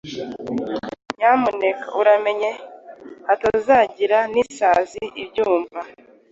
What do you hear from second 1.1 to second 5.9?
Nyamuneka uramenye hatazagira n’isazi ibyumva!